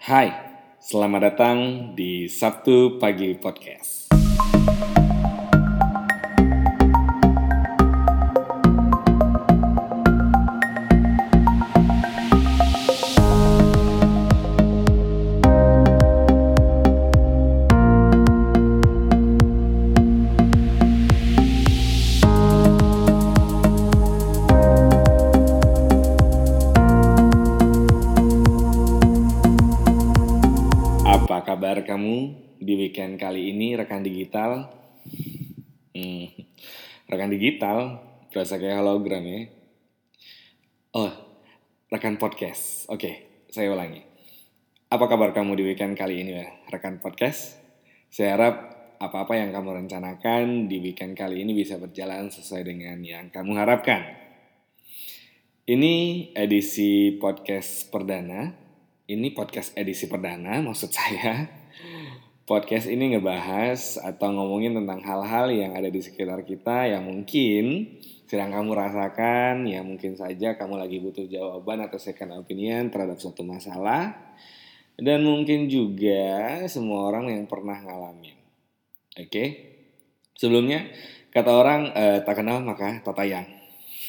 Hai, 0.00 0.32
selamat 0.80 1.20
datang 1.20 1.58
di 1.92 2.24
Sabtu 2.24 2.96
Pagi 2.96 3.36
Podcast. 3.36 4.08
Kabar 31.60 31.84
kamu 31.84 32.40
di 32.56 32.72
weekend 32.72 33.20
kali 33.20 33.52
ini 33.52 33.76
rekan 33.76 34.00
digital? 34.00 34.72
Hmm, 35.92 36.32
rekan 37.04 37.28
digital 37.28 38.00
berasa 38.32 38.56
kayak 38.56 38.80
hologram 38.80 39.20
ya. 39.28 39.44
Oh, 40.96 41.12
rekan 41.92 42.16
podcast. 42.16 42.88
Oke, 42.88 43.44
saya 43.52 43.68
ulangi. 43.68 44.00
Apa 44.88 45.04
kabar 45.04 45.36
kamu 45.36 45.60
di 45.60 45.68
weekend 45.68 46.00
kali 46.00 46.24
ini 46.24 46.40
ya, 46.40 46.48
rekan 46.72 46.96
podcast? 46.96 47.60
Saya 48.08 48.40
harap 48.40 48.56
apa-apa 48.96 49.36
yang 49.36 49.52
kamu 49.52 49.84
rencanakan 49.84 50.64
di 50.64 50.80
weekend 50.80 51.12
kali 51.12 51.44
ini 51.44 51.52
bisa 51.52 51.76
berjalan 51.76 52.32
sesuai 52.32 52.64
dengan 52.64 53.04
yang 53.04 53.28
kamu 53.28 53.52
harapkan. 53.60 54.00
Ini 55.68 56.24
edisi 56.32 57.20
podcast 57.20 57.92
perdana. 57.92 58.59
Ini 59.10 59.34
podcast 59.34 59.74
edisi 59.74 60.06
perdana 60.06 60.62
maksud 60.62 60.94
saya. 60.94 61.50
Podcast 62.46 62.86
ini 62.86 63.10
ngebahas 63.10 63.98
atau 63.98 64.30
ngomongin 64.30 64.78
tentang 64.78 65.02
hal-hal 65.02 65.50
yang 65.50 65.74
ada 65.74 65.90
di 65.90 65.98
sekitar 65.98 66.46
kita 66.46 66.86
yang 66.86 67.10
mungkin 67.10 67.90
sedang 68.30 68.54
kamu 68.54 68.70
rasakan, 68.70 69.66
ya 69.66 69.82
mungkin 69.82 70.14
saja 70.14 70.54
kamu 70.54 70.78
lagi 70.78 71.02
butuh 71.02 71.26
jawaban 71.26 71.82
atau 71.82 71.98
second 71.98 72.38
opinion 72.38 72.86
terhadap 72.94 73.18
suatu 73.18 73.42
masalah. 73.42 74.14
Dan 74.94 75.26
mungkin 75.26 75.66
juga 75.66 76.62
semua 76.70 77.10
orang 77.10 77.34
yang 77.34 77.50
pernah 77.50 77.82
ngalamin. 77.82 78.38
Oke? 79.18 79.74
Sebelumnya, 80.38 80.86
kata 81.34 81.50
orang 81.50 81.90
eh, 81.98 82.22
tak 82.22 82.46
kenal 82.46 82.62
maka 82.62 83.02
tak 83.02 83.18
tayang. 83.18 83.59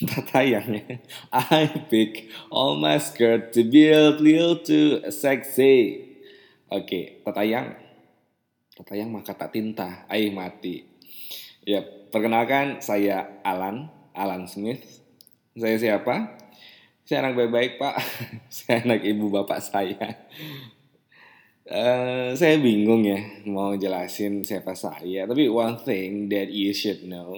Tak 0.01 0.33
tayang 0.33 0.73
ya. 0.73 0.97
I 1.29 1.69
pick 1.85 2.33
all 2.49 2.73
my 2.81 2.97
skirt 2.97 3.53
to 3.53 3.61
build 3.61 4.17
little 4.17 4.57
to 4.65 5.05
sexy. 5.13 6.09
Oke, 6.73 7.21
tak 7.21 7.37
tayang. 7.37 7.77
Tak 8.73 8.85
tayang 8.89 9.13
maka 9.13 9.37
tak 9.37 9.53
tinta. 9.53 10.09
Aih 10.09 10.33
mati. 10.33 10.89
Ya, 11.61 11.85
perkenalkan 11.85 12.81
saya 12.81 13.41
Alan, 13.45 13.93
Alan 14.17 14.49
Smith. 14.49 14.81
Saya 15.53 15.77
siapa? 15.77 16.41
Saya 17.05 17.27
anak 17.27 17.37
baik-baik 17.37 17.77
pak. 17.77 17.95
saya 18.55 18.81
anak 18.81 19.05
ibu 19.05 19.29
bapak 19.29 19.61
saya. 19.61 20.25
Eh, 21.71 22.29
saya 22.33 22.55
bingung 22.57 23.05
ya 23.05 23.21
mau 23.45 23.77
jelasin 23.77 24.41
siapa 24.41 24.73
saya. 24.73 25.29
Tapi 25.29 25.45
one 25.45 25.77
thing 25.77 26.25
that 26.33 26.49
you 26.49 26.73
should 26.73 27.05
know, 27.05 27.37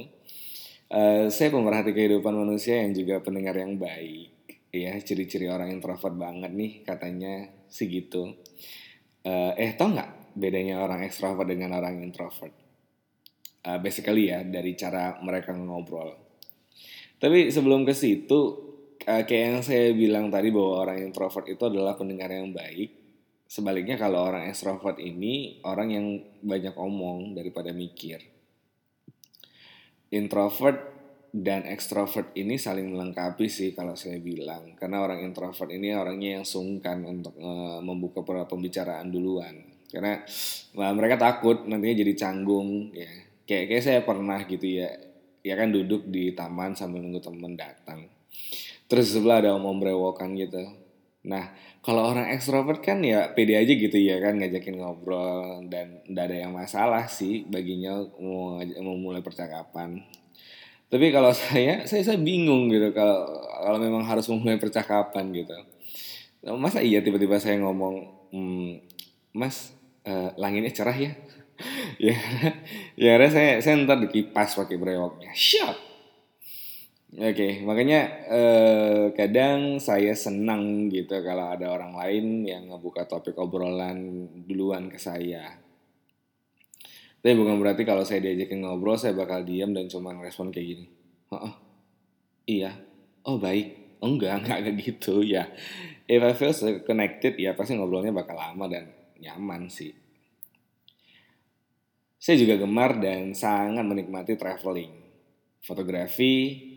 eh, 0.90 1.30
saya 1.30 1.50
pemerhati 1.54 1.96
kehidupan 1.96 2.34
manusia 2.34 2.82
yang 2.82 2.92
juga 2.92 3.22
pendengar 3.24 3.56
yang 3.56 3.78
baik. 3.78 4.60
Ya, 4.74 4.98
ciri-ciri 4.98 5.48
orang 5.54 5.70
introvert 5.70 6.18
banget 6.18 6.50
nih 6.50 6.82
katanya 6.82 7.46
segitu. 7.70 8.34
Eh, 9.24 9.54
eh 9.56 9.72
tau 9.78 9.94
nggak 9.94 10.34
bedanya 10.34 10.82
orang 10.82 11.06
ekstrovert 11.06 11.46
dengan 11.46 11.78
orang 11.78 12.02
introvert? 12.02 12.52
Eh, 13.64 13.80
basically 13.80 14.28
ya 14.34 14.44
dari 14.44 14.76
cara 14.76 15.22
mereka 15.24 15.56
ngobrol. 15.56 16.20
Tapi 17.22 17.48
sebelum 17.54 17.88
ke 17.88 17.96
situ, 17.96 18.40
kayak 19.00 19.32
yang 19.32 19.64
saya 19.64 19.96
bilang 19.96 20.28
tadi 20.28 20.52
bahwa 20.52 20.84
orang 20.84 21.00
introvert 21.00 21.48
itu 21.48 21.64
adalah 21.70 21.96
pendengar 21.96 22.28
yang 22.28 22.52
baik. 22.52 22.92
Sebaliknya 23.48 23.96
kalau 23.96 24.26
orang 24.26 24.50
extrovert 24.50 24.98
ini 24.98 25.62
orang 25.64 25.90
yang 25.94 26.08
banyak 26.42 26.74
omong 26.74 27.38
daripada 27.38 27.70
mikir. 27.70 28.33
Introvert 30.14 30.94
dan 31.34 31.66
extrovert 31.66 32.30
ini 32.38 32.62
saling 32.62 32.94
melengkapi 32.94 33.50
sih 33.50 33.74
kalau 33.74 33.98
saya 33.98 34.22
bilang. 34.22 34.78
Karena 34.78 35.02
orang 35.02 35.26
introvert 35.26 35.74
ini 35.74 35.90
orangnya 35.98 36.38
yang 36.38 36.46
sungkan 36.46 37.02
untuk 37.02 37.34
eh, 37.42 37.80
membuka 37.82 38.22
pembicaraan 38.22 39.10
duluan. 39.10 39.58
Karena 39.90 40.22
wah, 40.78 40.94
mereka 40.94 41.18
takut 41.18 41.66
nantinya 41.66 41.98
jadi 42.06 42.14
canggung 42.14 42.94
ya. 42.94 43.10
Kayak 43.50 43.66
kayak 43.74 43.84
saya 43.84 44.00
pernah 44.06 44.46
gitu 44.46 44.66
ya. 44.66 44.94
Ya 45.44 45.60
kan 45.60 45.74
duduk 45.74 46.08
di 46.08 46.32
taman 46.38 46.78
sambil 46.78 47.02
nunggu 47.02 47.20
temen 47.20 47.58
datang. 47.58 48.08
Terus 48.88 49.12
sebelah 49.12 49.42
ada 49.42 49.58
om-om 49.58 49.82
brewokan 49.82 50.38
gitu. 50.38 50.83
Nah, 51.24 51.56
kalau 51.80 52.12
orang 52.12 52.36
ekstrovert 52.36 52.84
kan 52.84 53.00
ya 53.00 53.32
pede 53.32 53.56
aja 53.56 53.72
gitu 53.72 53.96
ya 53.96 54.20
kan 54.20 54.36
ngajakin 54.36 54.76
ngobrol 54.76 55.64
dan 55.72 56.04
tidak 56.04 56.24
ada 56.28 56.38
yang 56.48 56.52
masalah 56.52 57.08
sih 57.08 57.48
baginya 57.48 57.96
mau, 58.20 58.60
mau 58.60 58.98
mulai 59.00 59.24
percakapan. 59.24 60.04
Tapi 60.92 61.06
kalau 61.16 61.32
saya, 61.42 61.88
saya 61.88 62.04
saya 62.04 62.20
bingung 62.20 62.68
gitu 62.68 62.92
kalau 62.92 63.24
kalau 63.64 63.80
memang 63.80 64.04
harus 64.04 64.28
memulai 64.28 64.60
percakapan 64.60 65.32
gitu. 65.32 65.56
Masa 66.60 66.84
iya 66.84 67.00
tiba-tiba 67.00 67.40
saya 67.40 67.56
ngomong, 67.64 67.96
"Hmm, 68.36 68.84
Mas, 69.32 69.72
eh, 70.04 70.30
langitnya 70.36 70.76
cerah 70.76 70.98
ya? 71.00 71.16
ya, 72.12 72.18
ya 73.00 73.10
karena 73.16 73.30
saya 73.32 73.52
saya 73.64 73.80
ntar 73.88 74.04
dikipas 74.04 74.60
pakai 74.60 74.76
brewoknya. 74.76 75.32
Siap. 75.32 75.93
Oke, 77.14 77.62
makanya 77.62 78.26
eh, 78.26 79.14
kadang 79.14 79.78
saya 79.78 80.18
senang 80.18 80.90
gitu 80.90 81.14
kalau 81.22 81.54
ada 81.54 81.70
orang 81.70 81.94
lain 81.94 82.42
yang 82.42 82.74
ngebuka 82.74 83.06
topik 83.06 83.38
obrolan 83.38 84.26
duluan 84.50 84.90
ke 84.90 84.98
saya. 84.98 85.62
Tapi 87.22 87.38
bukan 87.38 87.62
berarti 87.62 87.86
kalau 87.86 88.02
saya 88.02 88.18
diajakin 88.18 88.66
ngobrol 88.66 88.98
saya 88.98 89.14
bakal 89.14 89.46
diam 89.46 89.78
dan 89.78 89.86
cuma 89.86 90.10
ngerespon 90.10 90.50
kayak 90.50 90.68
gini. 90.74 90.86
Oh, 91.30 91.54
iya. 92.50 92.82
Oh 93.30 93.38
baik. 93.38 94.02
Oh 94.02 94.10
enggak, 94.10 94.42
enggak 94.42 94.60
kayak 94.66 94.78
gitu 94.82 95.22
ya. 95.22 95.46
If 96.10 96.20
I 96.20 96.34
feel 96.34 96.50
so 96.50 96.66
connected 96.82 97.38
ya 97.38 97.54
pasti 97.54 97.78
ngobrolnya 97.78 98.10
bakal 98.10 98.42
lama 98.42 98.66
dan 98.66 98.90
nyaman 99.22 99.70
sih. 99.70 99.94
Saya 102.18 102.42
juga 102.42 102.58
gemar 102.58 102.98
dan 102.98 103.38
sangat 103.38 103.86
menikmati 103.86 104.34
traveling. 104.34 104.92
Fotografi, 105.62 106.73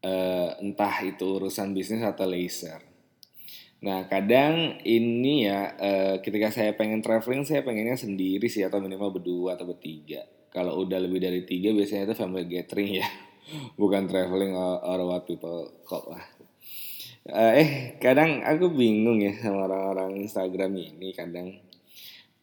eh, 0.00 0.50
entah 0.60 0.96
itu 1.04 1.40
urusan 1.40 1.72
bisnis 1.76 2.04
atau 2.04 2.24
leisure. 2.28 2.90
Nah, 3.80 4.04
kadang 4.12 4.76
ini 4.84 5.48
ya, 5.48 5.72
eh, 5.80 6.14
ketika 6.20 6.52
saya 6.52 6.76
pengen 6.76 7.00
traveling, 7.00 7.48
saya 7.48 7.64
pengennya 7.64 7.96
sendiri 7.96 8.44
sih 8.52 8.60
atau 8.60 8.76
minimal 8.76 9.16
berdua 9.16 9.56
atau 9.56 9.64
bertiga. 9.64 10.20
Kalau 10.52 10.84
udah 10.84 11.00
lebih 11.00 11.22
dari 11.22 11.48
tiga, 11.48 11.72
biasanya 11.72 12.12
itu 12.12 12.16
family 12.18 12.44
gathering 12.44 13.00
ya, 13.00 13.08
bukan 13.80 14.04
traveling 14.04 14.52
or, 14.52 14.84
or 14.84 15.00
what 15.08 15.24
people 15.24 15.64
call 15.88 16.12
lah. 16.12 16.24
Eh, 17.24 17.52
eh, 17.60 17.70
kadang 18.00 18.44
aku 18.44 18.72
bingung 18.72 19.20
ya 19.20 19.32
sama 19.36 19.68
orang-orang 19.68 20.24
Instagram 20.24 20.72
ini 20.76 21.12
kadang 21.12 21.69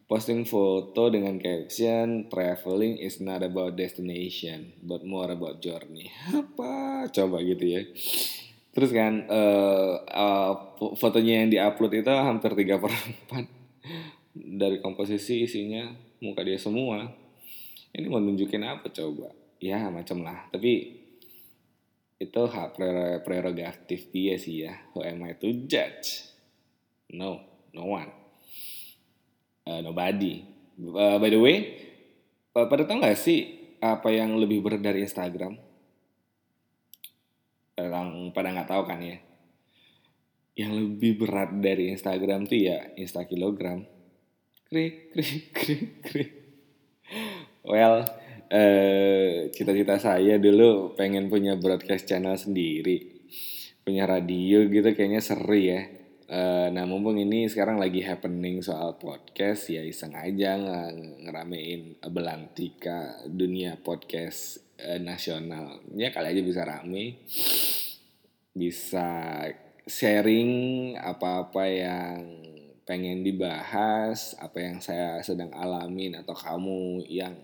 posting 0.07 0.47
foto 0.47 1.11
dengan 1.11 1.35
caption 1.35 2.31
traveling 2.31 2.95
is 2.95 3.19
not 3.19 3.43
about 3.43 3.75
destination 3.75 4.71
but 4.79 5.03
more 5.03 5.27
about 5.27 5.59
journey. 5.59 6.07
Apa? 6.31 7.05
Coba 7.11 7.43
gitu 7.43 7.65
ya. 7.67 7.83
Terus 8.71 8.91
kan 8.95 9.27
eh, 9.27 9.93
fo- 10.79 10.95
fotonya 10.95 11.43
yang 11.43 11.49
diupload 11.51 11.91
itu 11.99 12.11
hampir 12.11 12.55
3 12.55 12.79
per 12.79 12.91
4 13.35 13.43
dari 14.63 14.79
komposisi 14.79 15.43
isinya 15.43 15.91
muka 16.23 16.41
dia 16.47 16.55
semua. 16.55 17.03
Ini 17.91 18.07
mau 18.07 18.23
nunjukin 18.23 18.63
apa 18.63 18.87
coba? 18.87 19.27
Ya 19.59 19.91
macam 19.91 20.23
lah. 20.23 20.47
Tapi 20.53 21.03
itu 22.17 22.41
hak 22.47 22.79
prero- 22.79 23.21
prerogatif 23.27 24.07
dia 24.15 24.39
sih 24.39 24.63
ya. 24.63 24.73
Who 24.95 25.03
am 25.03 25.27
I 25.27 25.35
to 25.35 25.67
judge? 25.67 26.31
No 27.11 27.43
no 27.75 27.91
one 27.91 28.26
Uh, 29.67 29.83
nobody. 29.83 30.47
Uh, 30.79 31.19
by 31.19 31.27
the 31.27 31.35
way, 31.35 31.75
uh, 32.55 32.71
pada 32.71 32.87
tahu 32.87 33.03
nggak 33.03 33.19
sih 33.19 33.39
apa 33.83 34.07
yang 34.15 34.39
lebih 34.39 34.63
berat 34.63 34.79
dari 34.79 35.03
Instagram? 35.03 35.59
Yang 37.75 38.09
pada 38.31 38.55
nggak 38.55 38.69
tahu 38.71 38.83
kan 38.87 39.03
ya? 39.03 39.19
Yang 40.55 40.71
lebih 40.79 41.11
berat 41.19 41.51
dari 41.59 41.91
Instagram 41.91 42.47
tuh 42.47 42.63
ya 42.63 42.95
Insta 42.95 43.27
kilogram. 43.27 43.83
Krik 44.71 45.11
krik 45.11 45.43
krik 45.57 45.85
krik. 45.99 46.31
Well, 47.67 48.07
eh, 48.47 49.51
cita-cita 49.51 49.99
saya 49.99 50.39
dulu 50.39 50.95
pengen 50.95 51.27
punya 51.27 51.59
broadcast 51.59 52.07
channel 52.07 52.39
sendiri. 52.39 53.19
Punya 53.83 54.07
radio 54.07 54.63
gitu 54.63 54.95
kayaknya 54.95 55.19
seru 55.19 55.59
ya. 55.59 56.06
Uh, 56.27 56.67
nah 56.75 56.83
mumpung 56.83 57.15
ini 57.15 57.47
sekarang 57.47 57.79
lagi 57.79 58.03
happening 58.03 58.59
soal 58.59 58.99
podcast 58.99 59.71
ya 59.71 59.79
iseng 59.79 60.11
aja 60.11 60.59
ngeramein 61.23 61.95
belantika 62.11 63.15
dunia 63.23 63.79
podcast 63.79 64.59
uh, 64.75 64.99
nasional. 64.99 65.79
Ya 65.95 66.11
kali 66.11 66.35
aja 66.35 66.43
bisa 66.43 66.67
rame 66.67 67.23
bisa 68.51 69.07
sharing 69.87 70.51
apa-apa 70.99 71.63
yang 71.63 72.19
pengen 72.83 73.23
dibahas 73.23 74.35
apa 74.43 74.67
yang 74.67 74.83
saya 74.83 75.23
sedang 75.23 75.55
alamin 75.55 76.19
atau 76.19 76.35
kamu 76.35 77.07
yang 77.07 77.39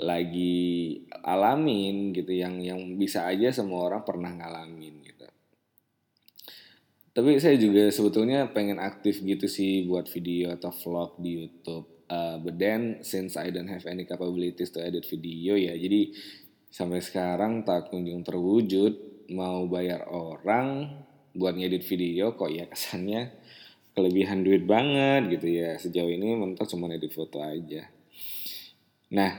lagi 0.00 1.04
alamin 1.20 2.16
gitu 2.16 2.32
yang 2.32 2.56
yang 2.64 2.96
bisa 2.96 3.28
aja 3.28 3.52
semua 3.52 3.92
orang 3.92 4.08
pernah 4.08 4.32
ngalamin 4.32 5.04
gitu 5.04 5.28
tapi 7.10 7.42
saya 7.42 7.58
juga 7.58 7.90
sebetulnya 7.90 8.54
pengen 8.54 8.78
aktif 8.78 9.18
gitu 9.18 9.50
sih 9.50 9.82
buat 9.90 10.06
video 10.06 10.54
atau 10.54 10.70
vlog 10.70 11.18
di 11.18 11.42
YouTube. 11.42 12.06
Uh, 12.10 12.38
but 12.42 12.58
then 12.58 13.02
since 13.02 13.38
I 13.38 13.50
don't 13.54 13.70
have 13.70 13.86
any 13.86 14.06
capabilities 14.06 14.70
to 14.74 14.82
edit 14.82 15.06
video 15.06 15.54
ya, 15.54 15.74
jadi 15.74 16.10
sampai 16.70 17.02
sekarang 17.02 17.66
tak 17.66 17.90
kunjung 17.90 18.22
terwujud 18.22 19.26
mau 19.30 19.66
bayar 19.66 20.06
orang 20.10 20.90
buat 21.34 21.54
ngedit 21.54 21.86
video 21.86 22.34
kok 22.34 22.50
ya 22.50 22.66
kesannya 22.66 23.30
kelebihan 23.94 24.42
duit 24.42 24.66
banget 24.66 25.38
gitu 25.38 25.46
ya. 25.50 25.78
Sejauh 25.78 26.10
ini 26.10 26.34
mentok 26.38 26.66
cuma 26.70 26.90
edit 26.90 27.10
foto 27.10 27.42
aja. 27.42 27.90
Nah 29.10 29.30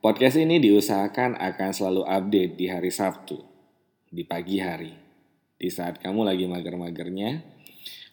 podcast 0.00 0.40
ini 0.40 0.60
diusahakan 0.60 1.36
akan 1.36 1.70
selalu 1.76 2.02
update 2.08 2.52
di 2.56 2.72
hari 2.72 2.88
Sabtu 2.92 3.40
di 4.08 4.24
pagi 4.24 4.60
hari 4.60 5.07
di 5.58 5.68
saat 5.74 5.98
kamu 5.98 6.22
lagi 6.22 6.46
mager-magernya 6.46 7.58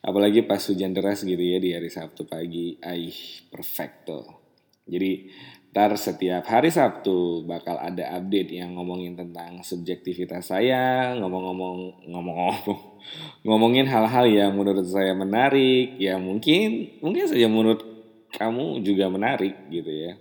apalagi 0.05 0.45
pas 0.45 0.61
hujan 0.61 0.93
deras 0.93 1.25
gitu 1.25 1.41
ya 1.41 1.57
di 1.57 1.73
hari 1.73 1.89
Sabtu 1.89 2.29
pagi. 2.29 2.77
Aih 2.81 3.45
perfecto. 3.49 4.45
Jadi 4.85 5.33
ntar 5.73 5.97
setiap 5.97 6.45
hari 6.45 6.69
Sabtu 6.69 7.43
bakal 7.43 7.81
ada 7.81 8.15
update 8.21 8.53
yang 8.53 8.77
ngomongin 8.77 9.17
tentang 9.17 9.59
subjektivitas 9.59 10.47
saya 10.47 11.11
ngomong-ngomong 11.19 12.07
ngomong-ngomong 12.07 12.79
ngomongin 13.49 13.83
hal-hal 13.89 14.23
yang 14.29 14.55
menurut 14.55 14.87
saya 14.87 15.11
menarik 15.11 15.99
ya 15.99 16.15
mungkin 16.15 16.95
mungkin 17.03 17.27
saja 17.27 17.49
menurut 17.49 17.83
kamu 18.31 18.85
juga 18.85 19.09
menarik 19.09 19.67
gitu 19.73 19.89
ya. 19.89 20.13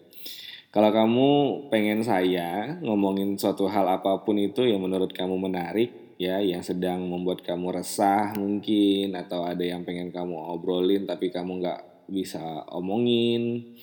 Kalau 0.75 0.91
kamu 0.91 1.31
pengen 1.71 2.03
saya 2.03 2.81
ngomongin 2.82 3.38
suatu 3.38 3.71
hal 3.71 3.87
apa 3.87 4.26
pun 4.26 4.35
itu 4.35 4.67
yang 4.67 4.82
menurut 4.82 5.15
kamu 5.15 5.38
menarik 5.38 6.04
ya 6.20 6.38
yang 6.38 6.62
sedang 6.62 7.06
membuat 7.06 7.43
kamu 7.43 7.75
resah 7.75 8.34
mungkin 8.38 9.19
atau 9.19 9.46
ada 9.46 9.62
yang 9.62 9.82
pengen 9.82 10.14
kamu 10.14 10.34
obrolin 10.34 11.05
tapi 11.06 11.34
kamu 11.34 11.62
nggak 11.62 11.81
bisa 12.11 12.69
omongin 12.70 13.75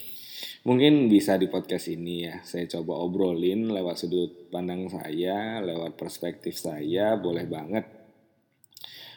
mungkin 0.62 1.10
bisa 1.10 1.34
di 1.36 1.50
podcast 1.50 1.90
ini 1.90 2.30
ya. 2.30 2.38
Saya 2.46 2.70
coba 2.70 3.02
obrolin 3.02 3.70
lewat 3.70 3.96
sudut 3.98 4.30
pandang 4.48 4.86
saya 4.86 5.58
lewat 5.58 5.98
perspektif 5.98 6.54
saya 6.54 7.18
boleh 7.18 7.46
banget. 7.50 7.84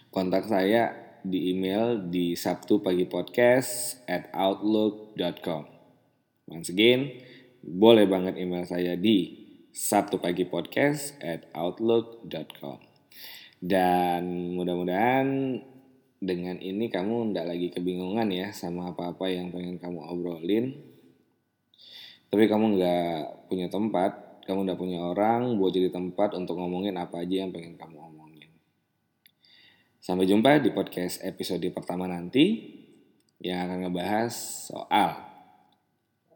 Kontak 0.09 0.47
saya 0.49 1.05
di 1.25 1.51
email 1.51 2.05
di 2.05 2.37
sabtu 2.37 2.85
pagi 2.85 3.09
podcast 3.09 3.97
at 4.05 4.29
outlook.com 4.29 5.65
once 6.45 6.69
again 6.69 7.09
boleh 7.65 8.05
banget 8.05 8.37
email 8.37 8.61
saya 8.61 8.93
di 8.93 9.33
sabtu 9.73 10.21
pagi 10.21 10.45
podcast 10.45 11.17
at 11.17 11.49
outlook.com 11.57 12.94
dan 13.63 14.53
mudah-mudahan 14.53 15.57
dengan 16.19 16.57
ini 16.57 16.89
kamu 16.89 17.31
tidak 17.31 17.45
lagi 17.55 17.67
kebingungan 17.73 18.27
ya 18.33 18.49
sama 18.49 18.91
apa-apa 18.91 19.29
yang 19.29 19.53
pengen 19.53 19.77
kamu 19.77 19.99
obrolin. 20.05 20.73
Tapi 22.29 22.49
kamu 22.49 22.75
nggak 22.75 23.47
punya 23.47 23.67
tempat, 23.69 24.41
kamu 24.43 24.65
nggak 24.67 24.79
punya 24.81 24.99
orang 24.99 25.55
buat 25.55 25.71
jadi 25.71 25.93
tempat 25.93 26.33
untuk 26.33 26.59
ngomongin 26.59 26.97
apa 26.97 27.21
aja 27.23 27.45
yang 27.45 27.53
pengen 27.53 27.77
kamu 27.77 27.95
omongin. 28.11 28.51
Sampai 30.01 30.25
jumpa 30.29 30.61
di 30.61 30.73
podcast 30.73 31.21
episode 31.21 31.65
pertama 31.71 32.09
nanti 32.09 32.75
yang 33.39 33.69
akan 33.69 33.87
ngebahas 33.87 34.33
soal 34.71 35.11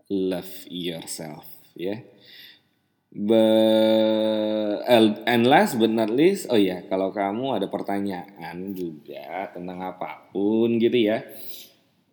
love 0.10 0.66
yourself 0.70 1.46
ya. 1.74 1.98
Yeah. 1.98 2.00
Be 3.10 3.42
and 5.30 5.44
last 5.50 5.78
but 5.78 5.90
not 5.90 6.10
least, 6.14 6.50
oh 6.50 6.60
ya, 6.60 6.86
kalau 6.86 7.10
kamu 7.10 7.58
ada 7.58 7.68
pertanyaan 7.70 8.74
juga 8.74 9.50
tentang 9.54 9.82
apa 9.82 10.30
pun 10.30 10.78
gitu 10.78 11.10
ya, 11.10 11.26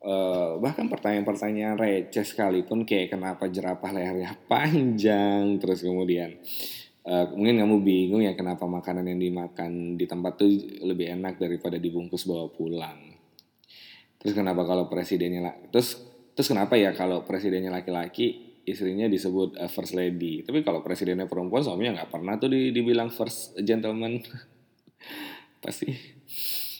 uh, 0.04 0.56
bahkan 0.56 0.88
pertanyaan-pertanyaan 0.88 1.76
receh 1.76 2.24
sekalipun 2.24 2.88
kayak 2.88 3.16
kenapa 3.16 3.48
jerapah 3.48 3.92
lehernya 3.92 4.36
panjang, 4.50 5.60
terus 5.60 5.84
kemudian 5.84 6.36
uh, 7.04 7.28
mungkin 7.36 7.60
kamu 7.60 7.76
bingung 7.84 8.22
ya 8.24 8.32
kenapa 8.32 8.64
makanan 8.64 9.04
yang 9.04 9.20
dimakan 9.20 10.00
di 10.00 10.04
tempat 10.08 10.40
tuh 10.40 10.48
lebih 10.84 11.12
enak 11.12 11.36
daripada 11.36 11.76
dibungkus 11.76 12.24
bawa 12.24 12.48
pulang. 12.48 13.16
Terus 14.16 14.32
kenapa 14.32 14.64
kalau 14.64 14.88
presidennya, 14.88 15.68
terus 15.68 16.00
terus 16.32 16.48
kenapa 16.48 16.76
ya 16.76 16.96
kalau 16.96 17.24
presidennya 17.24 17.68
laki-laki 17.72 18.55
istrinya 18.66 19.06
disebut 19.06 19.54
uh, 19.56 19.70
first 19.70 19.94
lady. 19.94 20.42
Tapi 20.42 20.66
kalau 20.66 20.82
presidennya 20.82 21.30
perempuan 21.30 21.62
suaminya 21.62 22.02
nggak 22.02 22.10
pernah 22.10 22.34
tuh 22.36 22.50
dibilang 22.50 23.14
first 23.14 23.54
gentleman. 23.62 24.20
Pasti. 25.64 25.94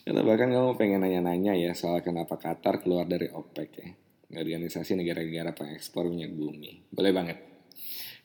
Atau 0.06 0.22
bahkan 0.22 0.50
kamu 0.50 0.74
pengen 0.78 1.02
nanya-nanya 1.02 1.54
ya 1.54 1.74
soal 1.74 2.02
kenapa 2.02 2.38
Qatar 2.38 2.82
keluar 2.82 3.06
dari 3.06 3.30
OPEC 3.30 3.70
ya. 3.78 3.88
Organisasi 4.26 4.98
negara-negara 4.98 5.54
pengekspor 5.54 6.10
minyak 6.10 6.34
bumi. 6.34 6.90
Boleh 6.90 7.14
banget. 7.14 7.38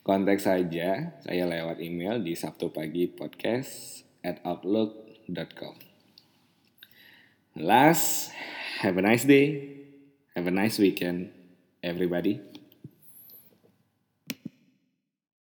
Kontak 0.02 0.42
saja 0.42 1.14
saya 1.22 1.44
lewat 1.46 1.78
email 1.78 2.18
di 2.18 2.34
Sabtu 2.34 2.74
pagi 2.74 3.06
podcast 3.06 4.02
at 4.26 4.42
outlook.com. 4.42 5.78
Last, 7.62 8.34
have 8.82 8.98
a 8.98 9.04
nice 9.04 9.22
day. 9.22 9.78
Have 10.34 10.48
a 10.48 10.54
nice 10.54 10.80
weekend, 10.82 11.30
everybody. 11.84 12.40